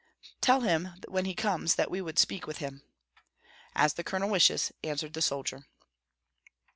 "Tell 0.41 0.61
him 0.61 0.95
when 1.07 1.25
he 1.25 1.35
comes 1.35 1.75
that 1.75 1.91
we 1.91 2.01
would 2.01 2.17
speak 2.17 2.47
with 2.47 2.57
him." 2.57 2.81
"As 3.75 3.93
the 3.93 4.03
Colonel 4.03 4.31
wishes," 4.31 4.71
answered 4.83 5.13
the 5.13 5.21
soldier. 5.21 5.67